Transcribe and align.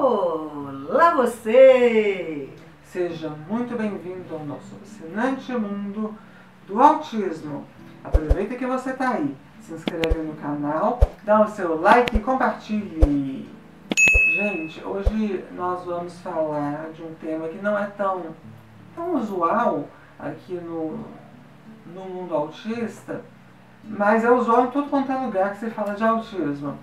Olá 0.00 1.12
você! 1.16 2.48
Seja 2.84 3.30
muito 3.48 3.76
bem-vindo 3.76 4.32
ao 4.32 4.44
nosso 4.44 4.76
fascinante 4.76 5.50
mundo 5.50 6.14
do 6.68 6.80
autismo. 6.80 7.64
Aproveita 8.04 8.54
que 8.54 8.64
você 8.64 8.90
está 8.90 9.14
aí, 9.14 9.36
se 9.60 9.72
inscreve 9.72 10.20
no 10.20 10.36
canal, 10.36 11.00
dá 11.24 11.40
o 11.40 11.48
seu 11.48 11.80
like 11.80 12.16
e 12.16 12.20
compartilhe. 12.20 13.48
Gente, 14.36 14.84
hoje 14.84 15.44
nós 15.56 15.84
vamos 15.84 16.16
falar 16.20 16.90
de 16.94 17.02
um 17.02 17.12
tema 17.14 17.48
que 17.48 17.60
não 17.60 17.76
é 17.76 17.86
tão, 17.86 18.22
tão 18.94 19.16
usual 19.16 19.88
aqui 20.16 20.54
no, 20.54 20.96
no 21.92 22.04
mundo 22.04 22.36
autista, 22.36 23.22
mas 23.82 24.24
é 24.24 24.30
usual 24.30 24.66
em 24.66 24.70
todo 24.70 24.90
quanto 24.90 25.10
é 25.10 25.16
lugar 25.16 25.54
que 25.54 25.58
se 25.58 25.70
fala 25.70 25.94
de 25.94 26.04
autismo 26.04 26.78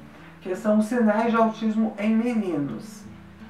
que 0.46 0.56
são 0.56 0.78
os 0.78 0.86
sinais 0.86 1.32
de 1.32 1.38
autismo 1.38 1.96
em 1.98 2.16
meninos. 2.16 3.05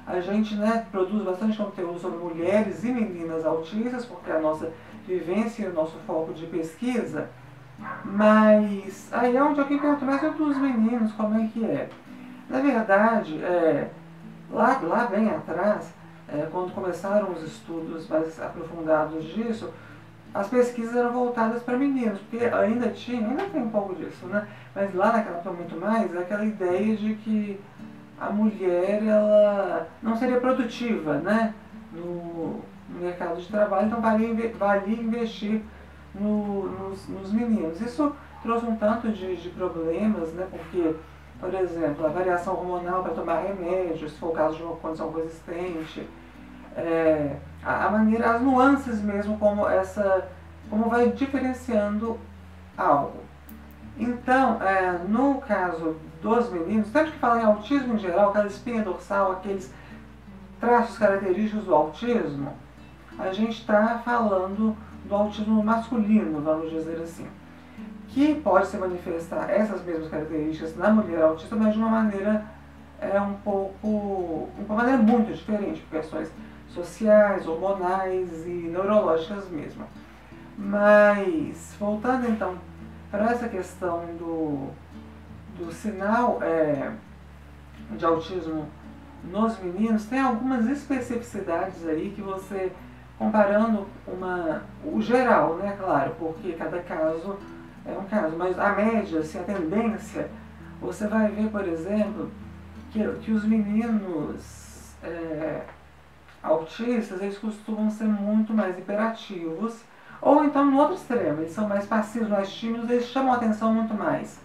A 0.07 0.19
gente 0.19 0.55
né, 0.55 0.85
produz 0.91 1.23
bastante 1.23 1.57
conteúdo 1.57 1.99
sobre 1.99 2.17
mulheres 2.17 2.83
e 2.83 2.91
meninas 2.91 3.45
autistas, 3.45 4.05
porque 4.05 4.29
é 4.29 4.35
a 4.35 4.39
nossa 4.39 4.71
vivência 5.07 5.63
e 5.63 5.67
o 5.67 5.73
nosso 5.73 5.97
foco 6.05 6.33
de 6.33 6.45
pesquisa. 6.45 7.29
Mas 8.03 9.09
aí 9.11 9.35
é 9.35 9.43
onde 9.43 9.59
alguém 9.59 9.79
pergunta, 9.79 10.05
mas 10.05 10.23
e 10.23 10.29
dos 10.29 10.57
meninos, 10.57 11.11
como 11.13 11.39
é 11.39 11.47
que 11.47 11.65
é? 11.65 11.89
Na 12.49 12.59
verdade, 12.61 13.43
é, 13.43 13.89
lá, 14.51 14.79
lá 14.81 15.05
bem 15.05 15.29
atrás, 15.29 15.91
é, 16.27 16.47
quando 16.51 16.73
começaram 16.73 17.31
os 17.31 17.41
estudos 17.43 18.07
mais 18.07 18.39
aprofundados 18.39 19.23
disso, 19.25 19.73
as 20.33 20.47
pesquisas 20.47 20.95
eram 20.95 21.11
voltadas 21.11 21.63
para 21.63 21.77
meninos, 21.77 22.19
porque 22.19 22.45
ainda 22.45 22.89
tinha, 22.89 23.27
ainda 23.27 23.45
tem 23.45 23.63
um 23.63 23.69
pouco 23.69 23.95
disso, 23.95 24.27
né? 24.27 24.47
Mas 24.75 24.93
lá 24.93 25.13
naquela 25.13 25.37
época 25.37 25.55
muito 25.55 25.79
mais, 25.79 26.15
aquela 26.15 26.45
ideia 26.45 26.95
de 26.95 27.15
que 27.15 27.59
a 28.19 28.29
mulher 28.29 29.03
ela 29.03 29.87
não 30.01 30.15
seria 30.15 30.39
produtiva, 30.39 31.15
né? 31.19 31.53
No, 31.91 32.61
mercado 32.89 33.39
de 33.39 33.47
trabalho, 33.47 33.87
então 33.87 34.01
valia, 34.01 34.53
valia 34.57 35.01
investir 35.01 35.61
no, 36.13 36.65
nos, 36.69 37.07
nos, 37.07 37.31
meninos. 37.31 37.81
Isso 37.81 38.15
trouxe 38.41 38.65
um 38.65 38.75
tanto 38.75 39.09
de, 39.09 39.35
de 39.35 39.49
problemas, 39.49 40.31
né? 40.33 40.47
Porque, 40.49 40.95
por 41.39 41.53
exemplo, 41.53 42.05
a 42.05 42.09
variação 42.09 42.53
hormonal 42.53 43.03
para 43.03 43.13
tomar 43.13 43.41
remédios, 43.41 44.11
se 44.11 44.19
for 44.19 44.29
o 44.29 44.33
caso 44.33 44.55
de 44.55 44.63
uma 44.63 44.75
condição 44.75 45.11
resistente, 45.11 46.07
é, 46.75 47.37
a, 47.63 47.85
a, 47.85 47.91
maneira, 47.91 48.35
as 48.35 48.41
nuances 48.41 49.01
mesmo, 49.01 49.37
como 49.37 49.67
essa, 49.67 50.27
como 50.69 50.89
vai 50.89 51.09
diferenciando 51.09 52.19
algo. 52.77 53.23
Então, 53.97 54.61
é, 54.61 54.99
no 55.07 55.35
caso 55.41 55.95
dos 56.21 56.51
meninos, 56.51 56.87
sempre 56.87 57.11
que 57.11 57.19
fala 57.19 57.41
em 57.41 57.45
autismo 57.45 57.95
em 57.95 57.99
geral, 57.99 58.29
aquela 58.29 58.47
espinha 58.47 58.83
dorsal, 58.83 59.33
aqueles 59.33 59.71
traços 60.59 60.97
característicos 60.97 61.65
do 61.65 61.75
autismo, 61.75 62.53
a 63.17 63.31
gente 63.31 63.59
está 63.59 63.99
falando 63.99 64.75
do 65.05 65.15
autismo 65.15 65.63
masculino, 65.63 66.41
vamos 66.41 66.69
dizer 66.71 66.99
assim, 67.01 67.27
que 68.09 68.35
pode 68.35 68.67
se 68.67 68.77
manifestar 68.77 69.49
essas 69.49 69.83
mesmas 69.83 70.09
características 70.09 70.75
na 70.75 70.89
mulher 70.89 71.21
autista, 71.21 71.55
mas 71.55 71.73
de 71.73 71.79
uma 71.79 71.89
maneira 71.89 72.45
é 72.99 73.19
um 73.19 73.33
pouco, 73.35 74.49
uma 74.57 74.75
maneira 74.75 74.97
muito 74.97 75.33
diferente, 75.33 75.81
por 75.81 75.99
questões 75.99 76.31
sociais, 76.69 77.47
hormonais 77.47 78.45
e 78.45 78.69
neurológicas 78.71 79.49
mesmo. 79.49 79.85
Mas, 80.57 81.75
voltando 81.79 82.29
então 82.29 82.55
para 83.11 83.31
essa 83.31 83.47
questão 83.47 84.05
do, 84.17 84.69
do 85.57 85.71
sinal 85.71 86.39
é, 86.41 86.91
de 87.91 88.05
autismo 88.05 88.67
nos 89.23 89.59
meninos, 89.59 90.05
tem 90.05 90.19
algumas 90.19 90.67
especificidades 90.67 91.87
aí 91.87 92.11
que 92.15 92.21
você, 92.21 92.71
comparando 93.17 93.87
uma, 94.07 94.63
o 94.83 95.01
geral, 95.01 95.55
né, 95.55 95.75
claro, 95.79 96.13
porque 96.19 96.53
cada 96.53 96.79
caso 96.79 97.37
é 97.85 97.91
um 97.97 98.05
caso, 98.05 98.35
mas 98.35 98.57
a 98.59 98.73
média, 98.73 99.19
assim, 99.19 99.39
a 99.39 99.43
tendência, 99.43 100.29
você 100.81 101.07
vai 101.07 101.29
ver, 101.29 101.49
por 101.49 101.67
exemplo, 101.67 102.29
que, 102.91 103.03
que 103.21 103.31
os 103.31 103.43
meninos 103.45 104.93
é, 105.03 105.61
autistas, 106.43 107.21
eles 107.21 107.37
costumam 107.37 107.89
ser 107.89 108.05
muito 108.05 108.53
mais 108.53 108.77
hiperativos, 108.77 109.81
ou 110.21 110.43
então 110.43 110.65
no 110.65 110.77
outro 110.77 110.95
extremo, 110.95 111.41
eles 111.41 111.51
são 111.51 111.67
mais 111.67 111.85
passivos, 111.85 112.29
mais 112.29 112.51
tímidos, 112.51 112.89
eles 112.89 113.05
chamam 113.05 113.33
a 113.33 113.37
atenção 113.37 113.73
muito 113.73 113.93
mais. 113.93 114.39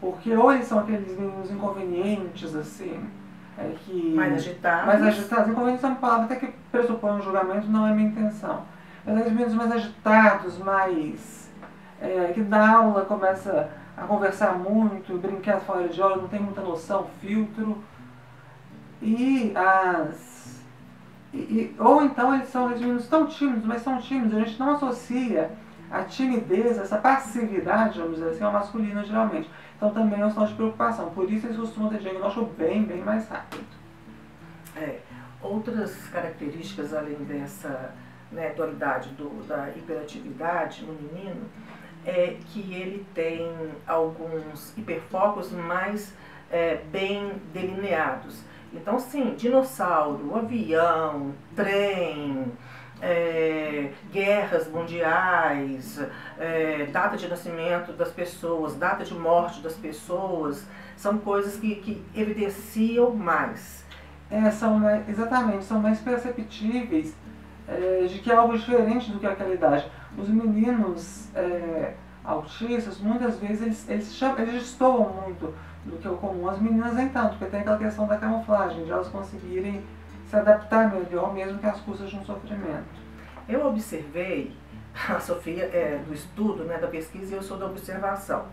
Porque 0.00 0.34
ou 0.34 0.52
eles 0.52 0.66
são 0.66 0.78
aqueles 0.78 1.18
meninos 1.18 1.50
inconvenientes, 1.50 2.54
assim, 2.54 3.00
é, 3.58 3.74
que... 3.80 4.14
Mais 4.14 4.34
agitados. 4.34 4.86
Mais 4.86 5.02
agitados. 5.02 5.48
Inconvenientes 5.48 5.84
é 5.84 5.88
uma 5.88 5.96
palavra 5.96 6.24
até 6.26 6.36
que 6.36 6.52
pressupõe 6.70 7.12
um 7.12 7.22
julgamento, 7.22 7.66
não 7.68 7.86
é 7.86 7.92
minha 7.92 8.08
intenção. 8.08 8.62
Mas 9.04 9.16
aqueles 9.16 9.32
meninos 9.32 9.54
mais 9.54 9.72
agitados, 9.72 10.58
mais... 10.58 11.50
É, 12.00 12.30
que 12.34 12.42
na 12.42 12.76
aula 12.76 13.06
começa 13.06 13.70
a 13.96 14.02
conversar 14.02 14.52
muito, 14.58 15.16
brincar 15.16 15.60
fora 15.60 15.88
de 15.88 16.00
hora, 16.02 16.16
não 16.16 16.28
tem 16.28 16.40
muita 16.40 16.60
noção, 16.60 17.06
filtro. 17.20 17.82
E 19.00 19.52
as 19.56 20.46
e, 21.32 21.74
ou 21.78 22.02
então 22.02 22.34
eles 22.34 22.48
são 22.48 22.68
meninos 22.68 23.08
tão 23.08 23.26
tímidos, 23.26 23.64
mas 23.64 23.82
são 23.82 23.98
tímidos, 23.98 24.36
a 24.36 24.44
gente 24.44 24.58
não 24.58 24.70
associa 24.70 25.50
a 26.00 26.04
timidez, 26.04 26.78
essa 26.78 26.98
passividade, 26.98 27.98
vamos 27.98 28.16
dizer 28.16 28.30
assim, 28.30 28.44
ao 28.44 28.52
masculino 28.52 29.04
geralmente. 29.04 29.50
Então 29.76 29.90
também 29.90 30.20
é 30.20 30.26
um 30.26 30.30
sinal 30.30 30.46
de 30.46 30.54
preocupação. 30.54 31.10
Por 31.10 31.30
isso 31.30 31.46
eles 31.46 31.56
costumam 31.56 31.90
ter 31.90 31.98
diagnóstico 31.98 32.46
bem, 32.56 32.84
bem 32.84 33.02
mais 33.02 33.28
rápido. 33.28 33.64
É, 34.76 34.98
outras 35.42 35.96
características 36.08 36.92
além 36.94 37.16
dessa 37.24 37.94
né, 38.30 38.50
dualidade 38.50 39.10
do, 39.10 39.46
da 39.46 39.70
hiperatividade 39.70 40.84
no 40.84 40.92
menino 40.92 41.46
é 42.04 42.36
que 42.46 42.60
ele 42.72 43.04
tem 43.14 43.50
alguns 43.86 44.76
hiperfocos 44.76 45.50
mais 45.50 46.14
é, 46.50 46.76
bem 46.90 47.32
delineados. 47.52 48.42
Então, 48.72 48.98
sim, 48.98 49.34
dinossauro, 49.34 50.36
avião, 50.36 51.32
trem, 51.54 52.52
é, 53.00 53.90
guerras 54.10 54.68
mundiais, 54.68 56.00
é, 56.38 56.86
data 56.86 57.16
de 57.16 57.28
nascimento 57.28 57.92
das 57.92 58.10
pessoas, 58.10 58.74
data 58.76 59.04
de 59.04 59.14
morte 59.14 59.60
das 59.60 59.74
pessoas, 59.74 60.66
são 60.96 61.18
coisas 61.18 61.56
que, 61.56 61.74
que 61.76 62.04
evidenciam 62.14 63.10
mais. 63.14 63.84
É, 64.30 64.50
são 64.50 64.82
exatamente, 65.08 65.64
são 65.64 65.80
mais 65.80 66.00
perceptíveis 66.00 67.14
é, 67.68 68.06
de 68.08 68.18
que 68.18 68.30
é 68.30 68.34
algo 68.34 68.56
diferente 68.56 69.12
do 69.12 69.20
que 69.20 69.26
aquela 69.26 69.52
idade. 69.52 69.90
Os 70.16 70.28
meninos 70.28 71.28
é, 71.34 71.94
autistas, 72.24 72.98
muitas 72.98 73.38
vezes, 73.38 73.62
eles, 73.62 73.88
eles, 73.88 74.14
chamam, 74.14 74.38
eles 74.38 74.76
muito 74.80 75.54
do 75.84 75.96
que 75.98 76.08
o 76.08 76.16
comum. 76.16 76.48
As 76.48 76.58
meninas 76.58 76.94
nem 76.94 77.08
tanto, 77.08 77.36
porque 77.36 77.46
tem 77.46 77.60
aquela 77.60 77.78
questão 77.78 78.06
da 78.06 78.16
camuflagem, 78.16 78.84
de 78.84 78.90
elas 78.90 79.08
conseguirem 79.08 79.84
se 80.28 80.36
adaptar 80.36 80.92
melhor, 80.92 81.32
mesmo 81.32 81.58
que 81.58 81.66
as 81.66 81.80
custas 81.80 82.10
de 82.10 82.16
um 82.16 82.24
sofrimento. 82.24 82.84
Eu 83.48 83.66
observei, 83.66 84.54
a 85.08 85.20
Sofia 85.20 85.64
é 85.64 86.02
do 86.06 86.12
estudo, 86.12 86.64
né, 86.64 86.78
da 86.78 86.88
pesquisa, 86.88 87.34
e 87.34 87.36
eu 87.36 87.42
sou 87.42 87.56
da 87.56 87.66
observação. 87.66 88.46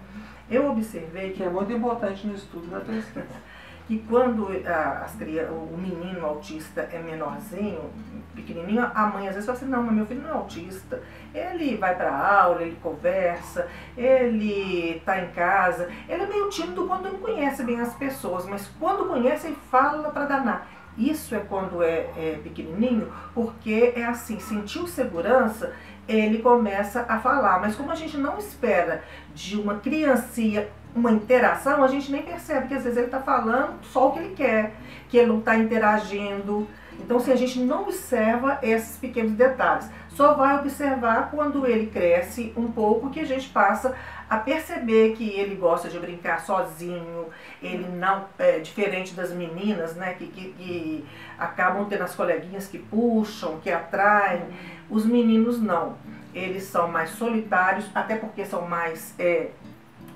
Eu 0.49 0.69
observei 0.69 1.31
que 1.31 1.43
é 1.43 1.49
muito 1.49 1.71
importante 1.71 2.27
no 2.27 2.35
estudo 2.35 2.67
da 2.67 2.79
pesquisa. 2.79 3.25
que 3.87 3.99
quando 4.09 4.47
a, 4.65 5.03
as, 5.03 5.13
o 5.15 5.77
menino 5.77 6.25
autista 6.25 6.87
é 6.91 6.99
menorzinho, 6.99 7.91
pequenininho, 8.33 8.89
a 8.93 9.07
mãe 9.07 9.27
às 9.27 9.35
vezes 9.35 9.45
fala 9.45 9.57
assim, 9.57 9.67
não, 9.67 9.83
mas 9.83 9.93
meu 9.93 10.05
filho 10.05 10.21
não 10.21 10.29
é 10.29 10.33
autista. 10.33 11.01
Ele 11.33 11.75
vai 11.77 11.95
para 11.95 12.15
aula, 12.15 12.61
ele 12.61 12.77
conversa, 12.81 13.67
ele 13.97 14.97
está 14.97 15.19
em 15.19 15.29
casa. 15.31 15.89
Ele 16.07 16.23
é 16.23 16.27
meio 16.27 16.49
tímido 16.49 16.87
quando 16.87 17.11
não 17.11 17.19
conhece 17.19 17.63
bem 17.63 17.79
as 17.79 17.93
pessoas, 17.95 18.45
mas 18.45 18.67
quando 18.79 19.07
conhece, 19.07 19.47
ele 19.47 19.57
fala 19.69 20.11
para 20.11 20.25
danar. 20.25 20.67
Isso 20.97 21.33
é 21.33 21.39
quando 21.39 21.81
é, 21.81 22.07
é 22.15 22.39
pequenininho, 22.43 23.11
porque 23.33 23.93
é 23.95 24.05
assim, 24.05 24.39
sentiu 24.39 24.87
segurança, 24.87 25.73
ele 26.07 26.39
começa 26.39 27.05
a 27.07 27.19
falar. 27.19 27.59
Mas 27.59 27.75
como 27.75 27.91
a 27.91 27.95
gente 27.95 28.17
não 28.17 28.37
espera 28.37 29.03
de 29.33 29.59
uma 29.59 29.75
criancinha 29.75 30.67
uma 30.95 31.11
interação, 31.11 31.83
a 31.83 31.87
gente 31.87 32.11
nem 32.11 32.21
percebe 32.21 32.67
que 32.67 32.73
às 32.75 32.83
vezes 32.83 32.97
ele 32.97 33.07
está 33.07 33.19
falando 33.19 33.83
só 33.83 34.09
o 34.09 34.11
que 34.11 34.19
ele 34.19 34.35
quer, 34.35 34.73
que 35.09 35.17
ele 35.17 35.27
não 35.27 35.39
está 35.39 35.57
interagindo. 35.57 36.67
Então, 36.99 37.19
se 37.19 37.31
a 37.31 37.35
gente 37.35 37.59
não 37.59 37.83
observa 37.83 38.59
esses 38.61 38.97
pequenos 38.97 39.33
detalhes, 39.33 39.89
só 40.09 40.33
vai 40.33 40.59
observar 40.59 41.31
quando 41.31 41.65
ele 41.65 41.87
cresce 41.87 42.53
um 42.55 42.71
pouco 42.71 43.09
que 43.09 43.19
a 43.19 43.25
gente 43.25 43.49
passa 43.49 43.95
a 44.29 44.37
perceber 44.37 45.15
que 45.15 45.29
ele 45.29 45.55
gosta 45.55 45.89
de 45.89 45.99
brincar 45.99 46.41
sozinho, 46.41 47.27
ele 47.61 47.87
não 47.89 48.25
é 48.37 48.59
diferente 48.59 49.13
das 49.13 49.31
meninas, 49.31 49.95
né, 49.95 50.13
que, 50.13 50.27
que, 50.27 50.53
que 50.53 51.05
acabam 51.37 51.85
tendo 51.85 52.03
as 52.03 52.15
coleguinhas 52.15 52.67
que 52.67 52.77
puxam, 52.77 53.59
que 53.59 53.71
atraem. 53.71 54.43
Os 54.89 55.05
meninos 55.05 55.61
não, 55.61 55.97
eles 56.33 56.63
são 56.63 56.87
mais 56.87 57.11
solitários, 57.11 57.89
até 57.93 58.15
porque 58.15 58.45
são 58.45 58.67
mais 58.67 59.13
é, 59.19 59.49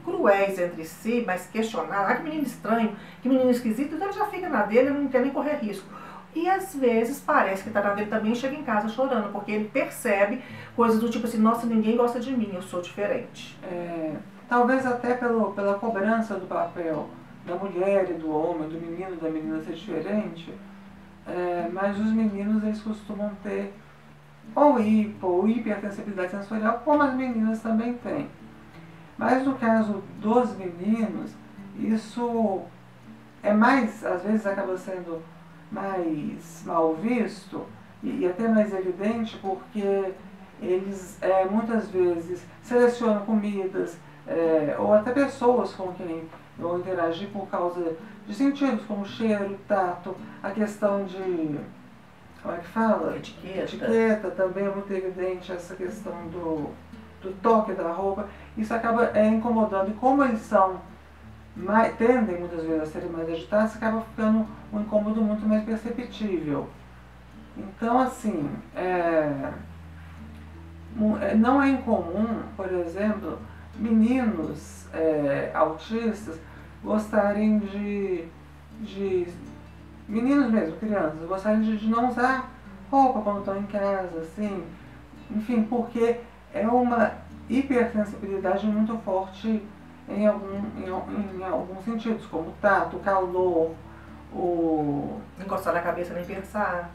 cruéis 0.03 0.57
entre 0.57 0.85
si, 0.85 1.23
mas 1.25 1.47
questionar, 1.47 2.09
ah, 2.09 2.15
que 2.15 2.23
menino 2.23 2.43
estranho, 2.43 2.95
que 3.21 3.27
menino 3.27 3.51
esquisito, 3.51 3.95
então 3.95 4.07
ele 4.07 4.17
já 4.17 4.25
fica 4.27 4.47
na 4.47 4.63
dele, 4.63 4.89
ele 4.89 4.99
não 4.99 5.09
quer 5.09 5.21
nem 5.21 5.31
correr 5.31 5.57
risco. 5.57 5.87
E 6.35 6.47
às 6.47 6.75
vezes 6.75 7.19
parece 7.19 7.63
que 7.63 7.69
está 7.69 7.81
na 7.81 7.93
dele 7.93 8.09
também 8.09 8.35
chega 8.35 8.55
em 8.55 8.63
casa 8.63 8.89
chorando, 8.89 9.31
porque 9.31 9.51
ele 9.51 9.69
percebe 9.69 10.41
coisas 10.75 10.99
do 10.99 11.09
tipo 11.09 11.25
assim, 11.25 11.39
nossa, 11.39 11.65
ninguém 11.65 11.97
gosta 11.97 12.19
de 12.19 12.31
mim, 12.31 12.51
eu 12.53 12.61
sou 12.61 12.81
diferente. 12.81 13.57
É, 13.63 14.15
talvez 14.47 14.85
até 14.85 15.13
pelo, 15.13 15.51
pela 15.53 15.75
cobrança 15.79 16.35
do 16.35 16.45
papel 16.45 17.09
da 17.45 17.55
mulher 17.55 18.11
e 18.11 18.13
do 18.13 18.29
homem, 18.29 18.69
do 18.69 18.79
menino 18.79 19.13
e 19.13 19.17
da 19.17 19.29
menina 19.29 19.61
ser 19.61 19.73
diferente, 19.73 20.53
é, 21.25 21.69
mas 21.71 21.97
os 21.99 22.11
meninos 22.11 22.63
eles 22.63 22.81
costumam 22.81 23.31
ter 23.41 23.73
ou 24.53 24.79
hipo 24.79 25.27
ou 25.27 25.47
hipersensibilidade 25.47 26.31
sensorial, 26.31 26.81
como 26.83 27.03
as 27.03 27.13
meninas 27.13 27.61
também 27.61 27.93
têm. 27.95 28.29
Mas 29.17 29.45
no 29.45 29.55
caso 29.55 30.03
dos 30.19 30.55
meninos, 30.55 31.31
isso 31.79 32.61
é 33.41 33.53
mais, 33.53 34.05
às 34.05 34.23
vezes 34.23 34.45
acaba 34.45 34.77
sendo 34.77 35.21
mais 35.71 36.63
mal 36.65 36.95
visto 36.95 37.65
e, 38.03 38.19
e 38.19 38.25
até 38.25 38.47
mais 38.47 38.73
evidente 38.73 39.37
porque 39.37 40.13
eles 40.61 41.17
é, 41.21 41.45
muitas 41.45 41.89
vezes 41.89 42.45
selecionam 42.63 43.25
comidas 43.25 43.97
é, 44.27 44.75
ou 44.77 44.93
até 44.93 45.11
pessoas 45.11 45.73
com 45.73 45.93
quem 45.93 46.27
vão 46.57 46.79
interagir 46.79 47.29
por 47.29 47.47
causa 47.47 47.95
de 48.27 48.33
sentidos 48.33 48.85
como 48.85 49.05
cheiro, 49.05 49.57
tato, 49.67 50.15
a 50.43 50.51
questão 50.51 51.05
de. 51.05 51.59
Como 52.41 52.55
é 52.55 52.57
que 52.59 52.67
fala? 52.67 53.15
Etiqueta. 53.15 53.59
Etiqueta 53.59 54.31
também 54.31 54.65
é 54.65 54.69
muito 54.69 54.91
evidente 54.91 55.51
essa 55.51 55.75
questão 55.75 56.27
do, 56.27 56.69
do 57.21 57.33
toque 57.41 57.73
da 57.73 57.91
roupa. 57.91 58.27
Isso 58.57 58.73
acaba 58.73 59.11
é, 59.13 59.27
incomodando. 59.27 59.89
E 59.89 59.93
como 59.93 60.23
eles 60.23 60.41
são 60.41 60.81
mais, 61.57 61.95
tendem 61.97 62.39
muitas 62.39 62.63
vezes 62.63 62.81
a 62.81 62.85
serem 62.85 63.09
mais 63.09 63.27
agitados, 63.29 63.75
acaba 63.75 64.01
ficando 64.01 64.45
um 64.71 64.79
incômodo 64.79 65.21
muito 65.21 65.45
mais 65.47 65.63
perceptível. 65.63 66.69
Então, 67.57 67.99
assim, 67.99 68.49
é, 68.75 69.51
é 71.21 71.35
não 71.35 71.61
é 71.61 71.69
incomum, 71.69 72.43
por 72.55 72.71
exemplo, 72.71 73.39
meninos 73.75 74.85
é, 74.93 75.51
autistas 75.53 76.39
gostarem 76.83 77.59
de, 77.59 78.25
de. 78.81 79.27
Meninos 80.07 80.51
mesmo, 80.51 80.77
crianças, 80.77 81.27
gostarem 81.27 81.61
de, 81.61 81.77
de 81.77 81.89
não 81.89 82.09
usar 82.09 82.49
roupa 82.89 83.21
quando 83.21 83.39
estão 83.39 83.57
em 83.57 83.65
casa, 83.65 84.19
assim. 84.19 84.63
Enfim, 85.29 85.63
porque 85.63 86.21
é 86.53 86.65
uma 86.67 87.11
hipersensibilidade 87.49 88.65
muito 88.67 88.97
forte 88.99 89.61
em, 90.07 90.25
algum, 90.25 90.57
em, 90.77 91.39
em 91.39 91.43
alguns 91.43 91.83
sentidos, 91.83 92.25
como 92.27 92.53
tato, 92.61 92.99
calor, 92.99 93.73
o. 94.33 95.19
Encostar 95.39 95.73
na 95.73 95.81
cabeça 95.81 96.13
nem 96.13 96.25
pensar. 96.25 96.89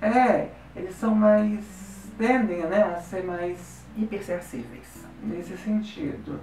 É, 0.00 0.48
eles 0.74 0.94
são 0.94 1.14
mais. 1.14 2.10
tendem 2.18 2.62
né, 2.66 2.82
a 2.82 3.00
ser 3.00 3.24
mais. 3.24 3.84
hipersensíveis. 3.96 5.06
Nesse 5.22 5.56
sentido. 5.56 6.40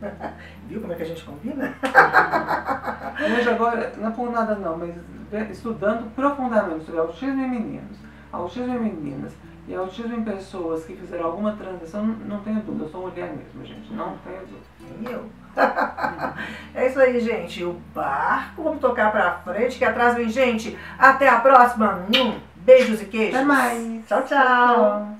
Viu 0.68 0.80
como 0.80 0.92
é 0.92 0.96
que 0.96 1.02
a 1.02 1.06
gente 1.06 1.24
combina? 1.24 1.74
Hoje 3.20 3.50
agora, 3.50 3.92
não 3.96 4.08
é 4.08 4.10
por 4.12 4.30
nada 4.30 4.54
não, 4.54 4.76
mas 4.78 4.94
estudando 5.50 6.14
profundamente 6.14 6.84
sobre 6.84 7.00
autismo 7.00 7.42
em 7.42 7.50
meninos, 7.50 7.98
autismo 8.30 8.74
em 8.74 8.78
meninas 8.78 9.32
e 9.68 9.74
autismo 9.74 10.16
em 10.16 10.24
pessoas 10.24 10.84
que 10.84 10.96
fizeram 10.96 11.26
alguma 11.26 11.52
transição, 11.52 12.04
não 12.04 12.40
tenho 12.40 12.60
dúvida, 12.60 12.84
eu 12.84 12.88
sou 12.88 13.02
mulher 13.02 13.30
mesmo, 13.30 13.64
gente, 13.64 13.92
não 13.92 14.16
tenho 14.24 14.40
dúvida. 14.40 15.10
Eu? 15.10 15.30
é 16.74 16.86
isso 16.86 16.98
aí, 16.98 17.20
gente. 17.20 17.62
O 17.64 17.74
barco, 17.94 18.62
vamos 18.62 18.80
tocar 18.80 19.12
pra 19.12 19.32
frente, 19.44 19.76
que 19.76 19.84
atrás 19.84 20.14
vem 20.14 20.28
gente. 20.28 20.76
Até 20.98 21.28
a 21.28 21.40
próxima. 21.40 22.06
Beijos 22.56 23.02
e 23.02 23.04
queijos. 23.04 23.34
Até 23.34 23.44
mais. 23.44 24.06
tchau. 24.06 24.22
tchau. 24.22 24.28
tchau. 24.28 25.17